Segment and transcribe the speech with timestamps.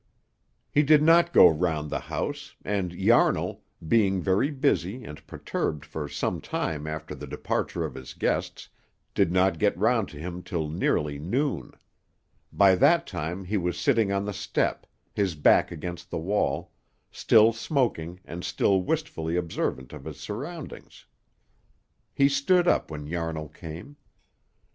[0.71, 6.09] He did not go round the house, and Yarnall, being very busy and perturbed for
[6.09, 8.67] some time after the departure of his guests,
[9.13, 11.73] did not get round to him till nearly noon.
[12.51, 16.71] By that time he was sitting on the step, his back against the wall,
[17.11, 21.05] still smoking and still wistfully observant of his surroundings.
[22.11, 23.97] He stood up when Yarnall came.